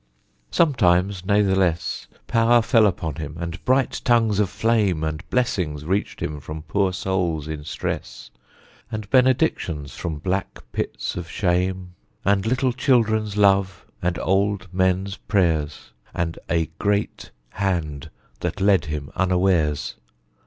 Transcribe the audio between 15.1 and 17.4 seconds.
prayers, And a Great